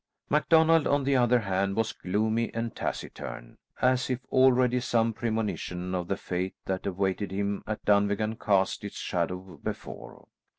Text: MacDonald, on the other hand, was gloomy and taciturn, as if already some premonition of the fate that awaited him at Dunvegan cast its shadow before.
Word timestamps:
MacDonald, 0.31 0.87
on 0.87 1.03
the 1.03 1.15
other 1.15 1.41
hand, 1.41 1.75
was 1.75 1.93
gloomy 1.93 2.51
and 2.55 2.75
taciturn, 2.75 3.59
as 3.83 4.09
if 4.09 4.25
already 4.31 4.79
some 4.79 5.13
premonition 5.13 5.93
of 5.93 6.07
the 6.07 6.17
fate 6.17 6.55
that 6.65 6.87
awaited 6.87 7.31
him 7.31 7.63
at 7.67 7.85
Dunvegan 7.85 8.39
cast 8.39 8.83
its 8.83 8.97
shadow 8.97 9.59
before. 9.61 10.25